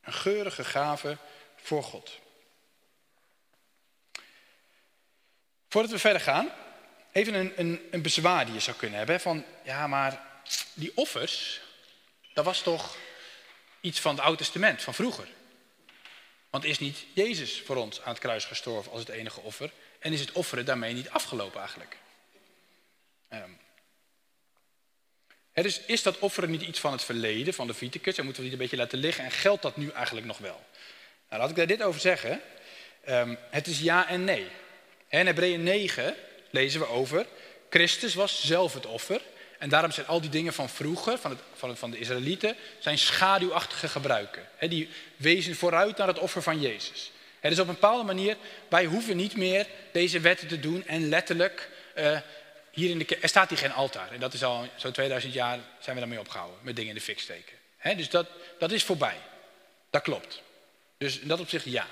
[0.05, 1.17] Een geurige gave
[1.57, 2.19] voor God.
[5.69, 6.51] Voordat we verder gaan,
[7.13, 9.21] even een, een, een bezwaar die je zou kunnen hebben.
[9.21, 10.27] Van, ja, maar
[10.75, 11.61] die offers,
[12.33, 12.97] dat was toch
[13.81, 15.29] iets van het Oude Testament, van vroeger.
[16.51, 19.73] Want is niet Jezus voor ons aan het kruis gestorven als het enige offer?
[19.99, 21.97] En is het offeren daarmee niet afgelopen eigenlijk?
[23.33, 23.59] Um,
[25.63, 28.19] dus is dat offeren niet iets van het verleden, van de Viticus?
[28.19, 29.25] En moeten we die een beetje laten liggen?
[29.25, 30.65] En geldt dat nu eigenlijk nog wel?
[31.29, 32.41] Nou, laat ik daar dit over zeggen.
[33.09, 34.47] Um, het is ja en nee.
[35.09, 36.15] In Hebreeën 9
[36.51, 37.27] lezen we over,
[37.71, 39.21] Christus was zelf het offer.
[39.59, 42.99] En daarom zijn al die dingen van vroeger, van, het, van, van de Israëlieten, zijn
[42.99, 44.43] schaduwachtige gebruiken.
[44.61, 47.13] Die wezen vooruit naar het offer van Jezus.
[47.41, 48.37] Dus op een bepaalde manier,
[48.69, 52.19] wij hoeven niet meer deze wetten te doen en letterlijk, uh,
[52.75, 54.13] hier in de er staat hier geen altaar.
[54.13, 57.05] En dat is al zo'n 2000 jaar zijn we daarmee opgehouden, met dingen in de
[57.05, 57.57] fik steken.
[57.97, 58.27] Dus dat,
[58.59, 59.17] dat is voorbij.
[59.91, 60.43] Dat klopt.
[60.99, 61.87] Dus in dat opzicht ja.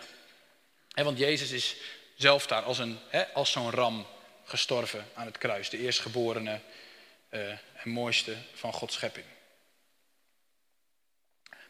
[0.94, 1.76] want Jezus is
[2.16, 2.98] zelf daar als, een,
[3.32, 4.06] als zo'n ram
[4.44, 5.70] gestorven aan het kruis.
[5.70, 6.60] De eerstgeborene
[7.30, 9.26] uh, en mooiste van Gods schepping.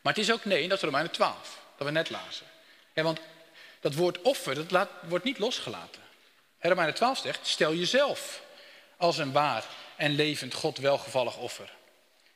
[0.01, 2.47] Maar het is ook nee, dat is Romeinen 12, dat we net lazen.
[2.95, 3.21] want
[3.81, 6.03] dat woord offer, dat laat, wordt niet losgelaten.
[6.59, 8.43] Romeinen 12 zegt, stel jezelf
[9.03, 9.65] als een waar
[9.97, 11.73] en levend God welgevallig offer.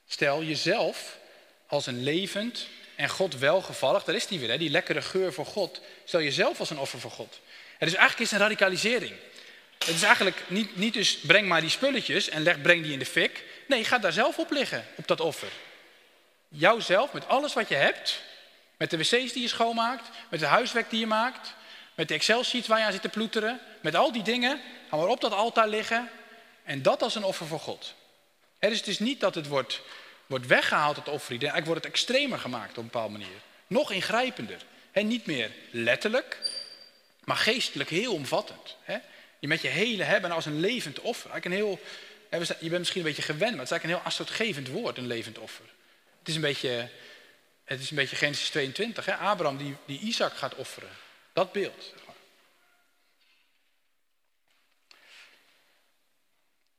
[0.07, 1.19] Stel jezelf
[1.67, 5.47] als een levend en God welgevallig, daar is die weer, hè, die lekkere geur voor
[5.47, 5.81] God.
[6.05, 7.41] Stel jezelf als een offer voor God.
[7.79, 9.13] eigenlijk is het een radicalisering.
[9.79, 12.99] Het is eigenlijk niet, niet dus breng maar die spulletjes en leg, breng die in
[12.99, 13.45] de fik.
[13.69, 15.51] Nee, ga daar zelf op liggen, op dat offer.
[16.49, 18.23] Jouzelf, met alles wat je hebt,
[18.77, 21.55] met de wc's die je schoonmaakt, met het huiswerk die je maakt,
[21.95, 25.07] met de Excel-sheets waar je aan zit te ploeteren, met al die dingen, ga maar
[25.07, 26.11] op dat altaar liggen
[26.67, 27.95] en dat als een offer voor God.
[28.59, 29.83] dus het is niet dat het wordt,
[30.27, 31.31] wordt weggehaald, het offer.
[31.31, 33.41] Eigenlijk wordt het extremer gemaakt op een bepaalde manier.
[33.67, 34.61] Nog ingrijpender.
[34.91, 36.51] He, niet meer letterlijk,
[37.25, 38.77] maar geestelijk heel omvattend.
[39.39, 41.31] Je met je hele hebben als een levend offer.
[41.31, 41.81] Eigenlijk een heel,
[42.61, 45.07] je bent misschien een beetje gewend, maar het is eigenlijk een heel assortgevend woord, een
[45.07, 45.65] levend offer.
[46.19, 46.89] Het is een beetje,
[47.65, 49.15] het is een beetje Genesis 22, hè?
[49.15, 50.91] Abraham die, die Isaac gaat offeren.
[51.33, 51.95] Dat beeld.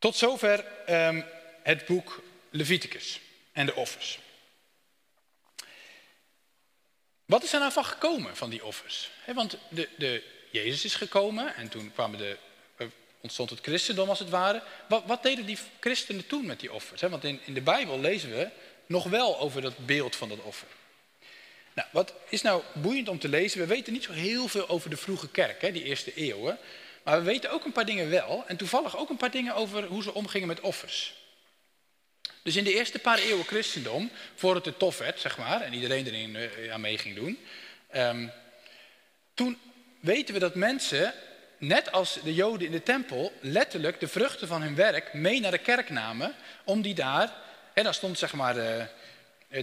[0.08, 1.26] Tot zover um,
[1.64, 3.20] het boek Leviticus
[3.52, 4.20] en de offers.
[7.26, 9.10] Wat is er nou van gekomen van die offers?
[9.34, 12.38] want de, de, Jezus is gekomen en toen kwamen de
[13.22, 14.64] ontstond het christendom als het ware.
[14.90, 17.02] Wat, wat deden die christenen toen met die offers?
[17.02, 18.50] Want in, in de Bijbel lezen we
[18.86, 20.68] nog wel over dat beeld van dat offer.
[21.74, 23.60] Nou, wat is nou boeiend om te lezen?
[23.60, 26.60] We weten niet zo heel veel over de vroege kerk, die eerste eeuwen.
[27.08, 28.44] Maar we weten ook een paar dingen wel.
[28.48, 31.14] En toevallig ook een paar dingen over hoe ze omgingen met offers.
[32.44, 36.08] Dus in de eerste paar eeuwen christendom, voordat het tof werd, zeg maar, en iedereen
[36.08, 37.40] erin uh, mee ging doen.
[37.96, 38.32] Um,
[39.34, 39.58] toen
[40.00, 41.14] weten we dat mensen
[41.58, 45.52] net als de Joden in de tempel, letterlijk de vruchten van hun werk mee naar
[45.52, 47.34] de kerk namen, om die daar,
[47.74, 48.88] en dan stond zeg maar de,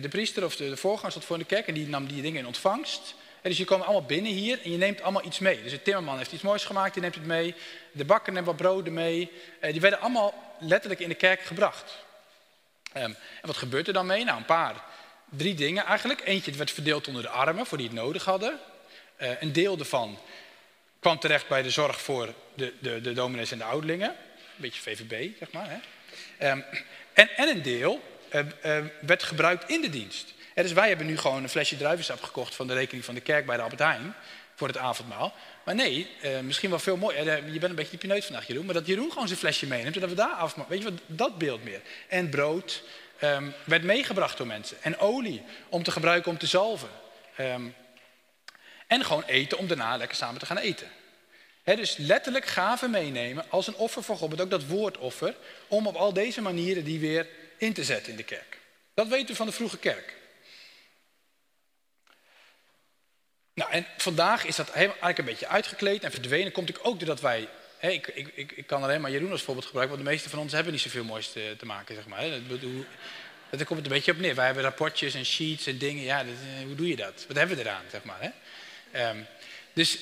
[0.01, 2.23] de priester of de, de voorganger stond voor in de kerk en die nam die
[2.23, 3.15] dingen in ontvangst.
[3.45, 5.63] En dus je komt allemaal binnen hier en je neemt allemaal iets mee.
[5.63, 7.55] Dus de timmerman heeft iets moois gemaakt, die neemt het mee.
[7.93, 9.31] De bakker neemt wat broden mee.
[9.61, 12.05] Eh, die werden allemaal letterlijk in de kerk gebracht.
[12.93, 14.25] Ehm, en wat gebeurt er dan mee?
[14.25, 14.85] Nou, een paar,
[15.31, 16.21] drie dingen eigenlijk.
[16.25, 18.61] Eentje werd verdeeld onder de armen, voor die het nodig hadden.
[19.23, 20.19] Uh, een deel ervan
[20.99, 24.09] kwam terecht bij de zorg voor de, de, de dominees en de ouderlingen.
[24.09, 24.17] Een
[24.57, 25.69] beetje VVB, zeg maar.
[25.69, 26.51] Hè.
[26.51, 26.65] Um,
[27.13, 28.01] en, en een deel
[28.33, 28.43] uh,
[29.01, 30.34] werd gebruikt in de dienst.
[30.55, 33.47] Dus wij hebben nu gewoon een flesje druivensap gekocht van de rekening van de kerk
[33.47, 34.15] bij de Albert Heijn
[34.55, 35.35] voor het avondmaal.
[35.65, 37.25] Maar nee, uh, misschien wel veel mooier.
[37.53, 38.65] Je bent een beetje pineut vandaag, Jeroen.
[38.65, 40.71] Maar dat Jeroen gewoon zijn flesje meeneemt en dat we daar afmaken.
[40.71, 41.81] Weet je wat, dat beeld meer.
[42.09, 42.83] En brood
[43.23, 44.77] um, werd meegebracht door mensen.
[44.83, 46.89] En olie om te gebruiken om te zalven.
[47.41, 47.75] Um,
[48.87, 50.89] en gewoon eten om daarna lekker samen te gaan eten.
[51.65, 55.35] dus letterlijk gaven meenemen als een offer voor God, met ook dat woordoffer,
[55.69, 58.59] om op al deze manieren die weer in te zetten in de kerk.
[58.95, 60.15] Dat weten we van de vroege kerk.
[63.55, 66.53] Nou, en vandaag is dat eigenlijk een beetje uitgekleed en verdwenen.
[66.53, 67.49] Komt natuurlijk ook doordat wij.
[67.81, 70.39] Ik, ik, ik, ik, kan alleen maar Jeroen als voorbeeld gebruiken, want de meeste van
[70.39, 72.21] ons hebben niet zoveel moois te, te maken, zeg maar.
[72.49, 72.61] Dat,
[73.51, 74.35] daar komt het een beetje op neer.
[74.35, 76.03] Wij hebben rapportjes en sheets en dingen.
[76.03, 77.25] Ja, dat, eh, hoe doe je dat?
[77.29, 78.19] Wat hebben we eraan, zeg maar.
[78.21, 79.09] Hè?
[79.09, 79.27] Um,
[79.73, 79.99] dus,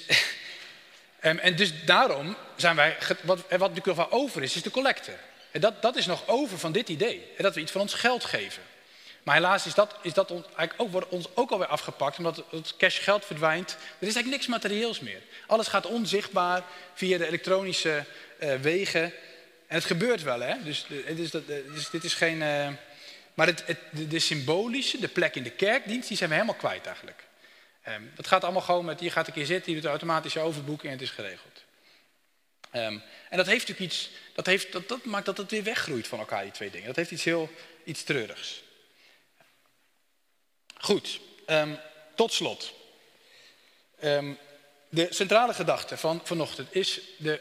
[1.24, 4.70] um, en dus daarom zijn wij, wat, wat natuurlijk nog wel over is, is de
[4.70, 5.12] collecte.
[5.50, 7.26] En dat, dat is nog over van dit idee.
[7.38, 8.62] Dat we iets van ons geld geven.
[9.22, 12.76] Maar helaas is dat, is dat eigenlijk ook, wordt ons ook alweer afgepakt, omdat het
[12.76, 13.70] cash geld verdwijnt.
[13.70, 13.76] Er
[14.08, 15.22] is eigenlijk niks materieels meer.
[15.46, 16.62] Alles gaat onzichtbaar
[16.94, 18.04] via de elektronische
[18.40, 19.02] uh, wegen.
[19.66, 20.62] En het gebeurt wel, hè?
[20.62, 22.40] Dus, het is dat, dus dit is geen.
[22.40, 22.68] Uh,
[23.34, 23.78] maar het, het,
[24.10, 27.24] de, symbolische, de plek in de kerkdienst, die zijn we helemaal kwijt eigenlijk.
[27.88, 30.92] Um, dat gaat allemaal gewoon met, je gaat een keer zitten, je doet automatische overboeking
[30.92, 31.64] en het is geregeld.
[32.72, 36.06] Um, en dat heeft natuurlijk iets, dat, heeft, dat, dat maakt dat het weer weggroeit
[36.06, 36.86] van elkaar, die twee dingen.
[36.86, 37.50] Dat heeft iets heel,
[37.84, 38.62] iets treurigs.
[40.82, 41.78] Goed, um,
[42.14, 42.72] tot slot.
[44.88, 47.40] de centrale gedachte van vanochtend is de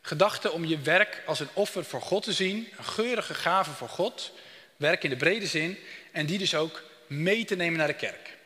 [0.00, 3.88] gedachte om je werk als een offer voor God te zien, een geurige gave voor
[3.88, 4.32] God,
[4.76, 5.78] werk in de brede zin,
[6.12, 8.36] en die dus ook mee te nemen naar de kerk.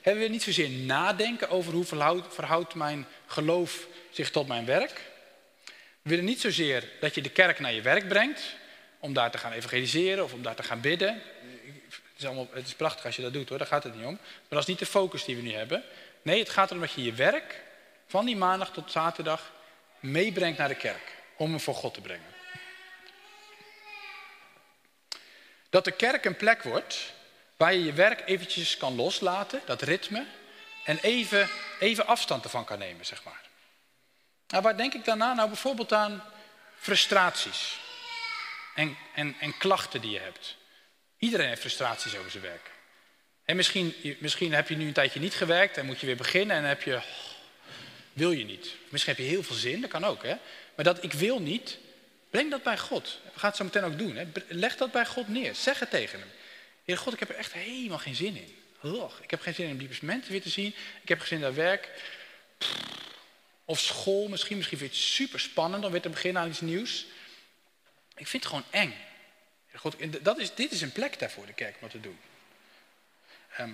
[0.00, 1.84] Hebben we niet zozeer nadenken over hoe
[2.28, 5.00] verhoudt mijn geloof zich tot mijn werk.
[6.02, 8.56] We willen niet zozeer dat je de kerk naar je werk brengt,
[8.98, 11.22] om daar te gaan evangeliseren of om daar te gaan bidden.
[12.18, 14.18] Het is, prachtig als je dat doet hoor, daar gaat het niet om.
[14.22, 15.84] Maar dat is niet de focus die we nu hebben.
[16.22, 17.62] Nee, het gaat erom dat je je werk
[18.06, 19.52] van die maandag tot zaterdag
[20.00, 21.16] meebrengt naar de kerk.
[21.36, 22.36] Om hem voor God te brengen.
[25.70, 27.12] Dat de kerk een plek wordt
[27.56, 30.26] waar je je werk eventjes kan loslaten, dat ritme,
[30.84, 31.48] en even,
[31.80, 33.40] even afstand ervan kan nemen, zeg maar.
[34.48, 35.34] Nou, waar denk ik daarna?
[35.34, 36.24] Nou, bijvoorbeeld aan
[36.78, 37.78] frustraties
[38.74, 40.56] en, en, en klachten die je hebt.
[41.18, 42.70] Iedereen heeft frustraties over zijn werk.
[43.44, 46.56] En misschien, misschien heb je nu een tijdje niet gewerkt en moet je weer beginnen
[46.56, 47.00] en heb je,
[48.12, 48.74] wil je niet.
[48.88, 50.22] Misschien heb je heel veel zin, dat kan ook.
[50.22, 50.34] Hè?
[50.74, 51.78] Maar dat ik wil niet,
[52.30, 53.20] breng dat bij God.
[53.32, 54.16] We gaan het zo meteen ook doen.
[54.16, 54.24] Hè?
[54.48, 55.54] Leg dat bij God neer.
[55.54, 56.28] Zeg het tegen hem.
[56.84, 58.56] Heer God, ik heb er echt helemaal geen zin in.
[59.22, 60.74] ik heb geen zin om die mensen weer te zien.
[61.02, 61.90] Ik heb geen zin in dat werk.
[63.64, 64.56] Of school misschien.
[64.56, 67.06] Misschien vind je het super spannend om weer te beginnen aan iets nieuws.
[68.16, 68.94] Ik vind het gewoon eng.
[69.78, 72.18] God, dat is, dit is een plek daarvoor, de kerk, dat te doen.
[73.56, 73.72] Ehm,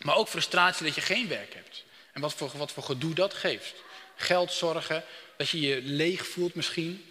[0.00, 1.84] maar ook frustratie dat je geen werk hebt.
[2.12, 3.74] En wat voor, wat voor gedoe dat geeft.
[4.16, 5.04] Geld zorgen,
[5.36, 7.10] dat je je leeg voelt misschien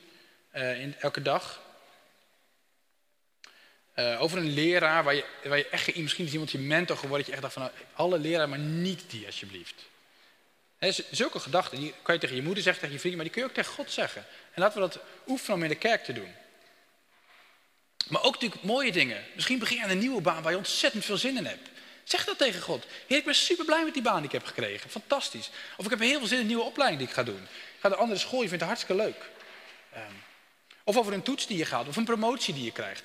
[0.56, 1.62] uh, in, elke dag.
[3.96, 7.18] Uh, over een leraar waar je, waar je echt, misschien is iemand je mentor geworden,
[7.18, 9.88] dat je echt dacht van, nou, alle leraar, maar niet die alsjeblieft.
[10.78, 13.42] He, zulke gedachten, die kan je tegen je moeder zeggen, tegen je vrienden, maar die
[13.42, 14.26] kun je ook tegen God zeggen.
[14.54, 16.36] En laten we dat oefenen om in de kerk te doen.
[18.08, 19.24] Maar ook natuurlijk mooie dingen.
[19.36, 21.70] Misschien begin je aan een nieuwe baan waar je ontzettend veel zin in hebt.
[22.04, 22.86] Zeg dat tegen God.
[23.08, 24.90] Heer, ik ben super blij met die baan die ik heb gekregen.
[24.90, 25.50] Fantastisch.
[25.78, 27.48] Of ik heb heel veel zin in een nieuwe opleiding die ik ga doen.
[27.80, 29.30] Ga naar een andere school, je vindt het hartstikke leuk.
[29.96, 30.24] Um,
[30.84, 33.04] of over een toets die je gaat, of een promotie die je krijgt.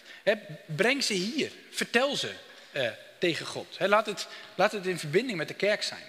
[0.67, 1.53] breng ze hier.
[1.71, 2.33] Vertel ze
[2.73, 3.77] eh, tegen God.
[3.79, 6.03] laat, het, laat het in verbinding met de kerk zijn.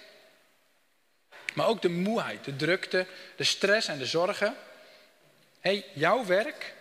[1.54, 4.56] Maar ook de moeheid, de drukte, de stress en de zorgen.
[5.60, 6.74] Hey, jouw werk,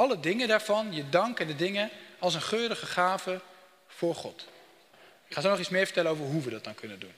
[0.00, 3.40] alle dingen daarvan, je dank en de dingen, als een geurige gave
[3.88, 4.46] voor God.
[5.26, 7.14] Ik ga zo nog iets meer vertellen over hoe we dat dan kunnen doen.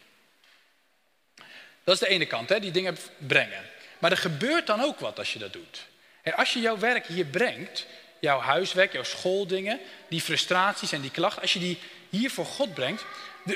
[1.85, 3.65] Dat is de ene kant, hè, die dingen brengen.
[3.99, 5.87] Maar er gebeurt dan ook wat als je dat doet.
[6.23, 7.87] En als je jouw werk hier brengt,
[8.21, 11.79] jouw huiswerk, jouw schooldingen, die frustraties en die klachten, als je die
[12.11, 13.05] hier voor God brengt,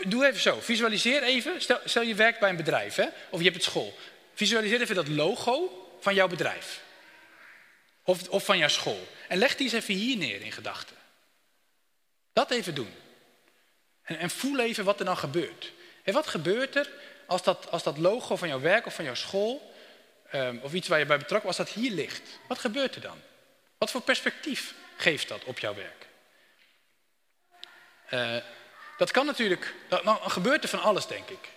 [0.06, 0.60] doe even zo.
[0.60, 3.98] Visualiseer even, stel, stel je werkt bij een bedrijf hè, of je hebt het school.
[4.34, 6.84] Visualiseer even dat logo van jouw bedrijf.
[8.02, 9.06] Of, of van jouw school.
[9.28, 10.96] En leg die eens even hier neer in gedachten.
[12.32, 12.94] Dat even doen.
[14.02, 15.72] En, en, voel even wat er dan gebeurt.
[16.02, 16.90] En wat gebeurt er
[17.26, 19.74] als dat, als dat logo van jouw werk of van jouw school
[20.30, 22.38] Ehm, of iets waar je bij betrokken was, dat hier ligt.
[22.48, 23.22] Wat gebeurt er dan?
[23.78, 26.06] Wat voor perspectief geeft dat op jouw werk?
[28.10, 28.36] Uh,
[28.98, 31.48] dat kan natuurlijk, dan, gebeurt er van alles, denk ik.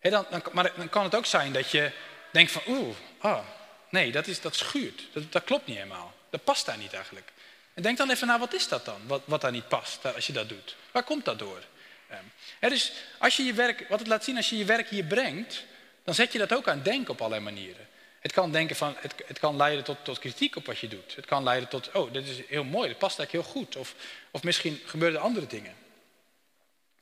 [0.00, 1.92] dan, dan, maar dan kan het ook zijn dat je
[2.32, 3.46] denkt van, oeh, ah,
[3.88, 5.02] nee, dat, is, dat schuurt.
[5.12, 6.14] Dat, dat klopt niet helemaal.
[6.30, 7.32] Dat past daar niet eigenlijk.
[7.74, 10.26] En denk dan even naar, wat is dat dan, wat, wat daar niet past, als
[10.26, 10.76] je dat doet?
[10.90, 11.62] Waar komt dat door?
[12.10, 15.04] Um, dus als je je werk, wat het laat zien, als je je werk hier
[15.04, 15.64] brengt,
[16.04, 17.88] dan zet je dat ook aan denken op allerlei manieren.
[18.20, 21.14] Het kan, denken van, het, het kan leiden tot, tot, kritiek op wat je doet.
[21.14, 23.76] Het kan leiden tot, oh, dit is heel mooi, dat past eigenlijk heel goed.
[23.76, 23.94] Of,
[24.30, 25.74] of misschien gebeuren er andere dingen.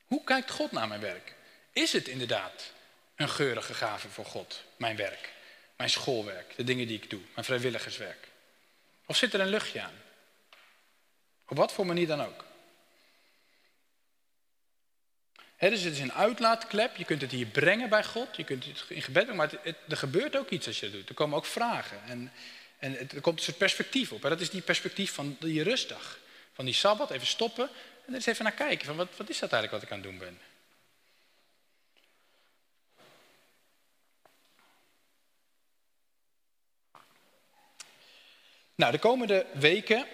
[0.07, 1.35] Hoe kijkt God naar mijn werk?
[1.73, 2.73] Is het inderdaad
[3.17, 5.33] een geurige gave voor God, mijn werk,
[5.77, 8.26] mijn schoolwerk, de dingen die ik doe, mijn vrijwilligerswerk?
[9.07, 10.03] Of zit er een luchtje aan?
[11.49, 12.45] Op wat voor manier dan ook.
[15.59, 16.97] dus het is een uitlaatklep.
[16.97, 18.37] Je kunt het hier brengen bij God.
[18.37, 19.37] Je kunt het in gebed brengen.
[19.37, 21.09] Maar het, er gebeurt ook iets als je dat doet.
[21.09, 22.01] Er komen ook vragen.
[22.07, 22.33] En,
[22.79, 24.25] en er komt een soort perspectief op.
[24.25, 26.19] En dat is die perspectief van die rustdag.
[26.53, 27.11] Van die Sabbat.
[27.11, 27.64] Even stoppen.
[27.64, 28.87] En er eens even naar kijken.
[28.87, 30.40] Van wat, wat is dat eigenlijk wat ik aan het doen ben?
[38.77, 40.07] Nou, de komende weken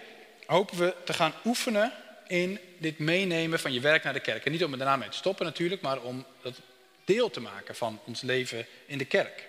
[0.45, 1.93] hopen we te gaan oefenen
[2.27, 4.45] in dit meenemen van je werk naar de kerk.
[4.45, 6.59] En niet om er daarna mee te stoppen natuurlijk, maar om dat
[7.05, 9.47] deel te maken van ons leven in de kerk.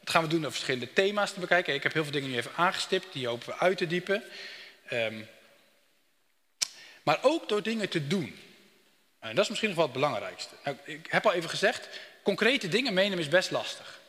[0.00, 1.74] Dat gaan we doen door verschillende thema's te bekijken.
[1.74, 4.22] Ik heb heel veel dingen nu even aangestipt, die hopen we uit te diepen.
[4.86, 5.22] Ehm,
[7.02, 8.38] maar ook door dingen te doen.
[9.18, 10.54] En dat is misschien nog wel het belangrijkste.
[10.64, 11.88] Nou, ik heb al even gezegd,
[12.22, 14.00] concrete dingen meenemen is best lastig.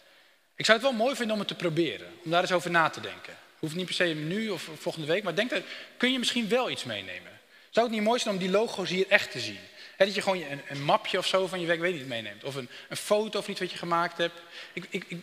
[0.56, 2.90] Ik zou het wel mooi vinden om het te proberen, om daar eens over na
[2.90, 3.38] te denken.
[3.60, 5.64] Hoeft niet per se nu of volgende week, maar denk dat
[5.98, 7.40] kun je misschien wel iets meenemen.
[7.70, 9.60] Zou het niet mooi zijn om die logo's hier echt te zien?
[9.98, 12.44] dat je gewoon een, een, mapje of zo van je werk, weet niet, meeneemt.
[12.44, 14.42] Of een, een foto of iets wat je gemaakt hebt.
[14.74, 15.22] Ik, ik, ik,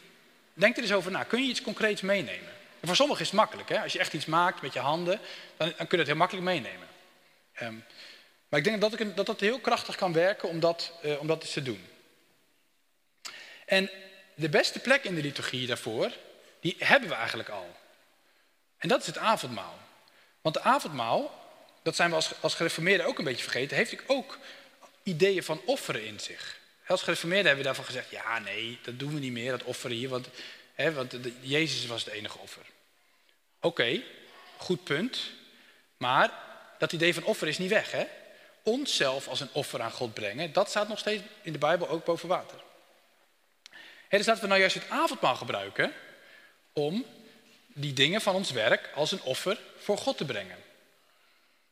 [0.55, 1.23] denk er eens over na.
[1.23, 2.53] Kun je iets concreets meenemen?
[2.81, 3.69] En voor sommigen is het makkelijk.
[3.69, 3.83] Hè?
[3.83, 5.21] Als je echt iets maakt met je handen,
[5.57, 6.89] dan, dan kun je het heel makkelijk meenemen.
[7.63, 7.85] Um,
[8.49, 11.27] maar ik denk dat, ik, dat dat heel krachtig kan werken om dat, uh, om
[11.27, 11.87] dat eens te doen.
[13.67, 13.91] En
[14.35, 16.13] de beste plek in de liturgie daarvoor,
[16.61, 17.77] die hebben we eigenlijk al.
[18.85, 19.79] En dat is het avondmaal.
[20.41, 21.51] Want de avondmaal,
[21.83, 24.39] dat zijn we als, als gereformeerden ook een beetje vergeten, heeft ook
[25.03, 26.59] ideeën van offeren in zich.
[26.87, 29.97] Als gereformeerden hebben we daarvan gezegd, ja nee, dat doen we niet meer, dat offeren
[29.97, 30.29] hier, want,
[30.75, 32.63] hè, want Jezus was het enige offer.
[33.61, 34.03] Oké,
[34.57, 35.31] goed punt,
[35.97, 36.33] maar
[36.79, 37.91] dat idee van offer is niet weg.
[37.91, 38.07] Hè?
[38.63, 42.05] Onszelf als een offer aan God brengen, dat staat nog steeds in de Bijbel ook
[42.05, 42.59] boven water.
[44.09, 45.93] Dus laten we nou juist het avondmaal gebruiken
[46.73, 47.05] om
[47.75, 50.57] die dingen van ons werk als een offer voor God te brengen.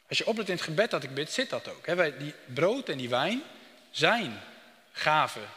[0.09, 1.87] Als je oplet in het gebed dat ik bid, zit dat ook.
[2.19, 3.43] Die brood en die wijn
[3.91, 4.41] zijn
[4.93, 5.49] gaven,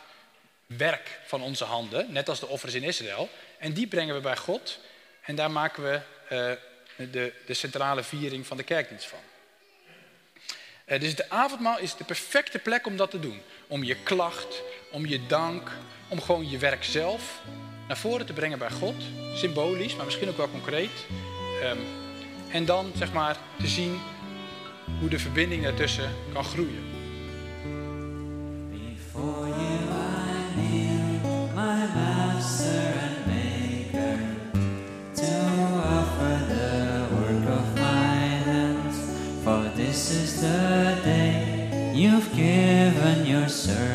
[0.65, 3.29] werk van onze handen, net als de offers in Israël.
[3.57, 4.79] En die brengen we bij God
[5.21, 5.99] en daar maken we
[6.31, 7.11] uh,
[7.45, 9.19] de, centrale viering van de kerkdienst van.
[10.85, 13.41] Uh, dus de avondmaal is de perfecte plek om dat te doen.
[13.67, 15.71] Om je klacht, om je dank,
[16.07, 17.41] om gewoon je werk zelf
[17.87, 18.95] naar voren te brengen bij God.
[19.35, 21.05] Symbolisch, maar misschien ook wel concreet.
[21.63, 21.77] Um,
[22.51, 23.99] en dan zeg maar te zien
[24.99, 26.93] hoe de verbinding daartussen kan groeien.
[39.75, 43.94] This is the day you've given your.